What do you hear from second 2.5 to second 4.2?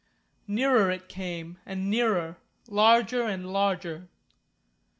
larger and larger.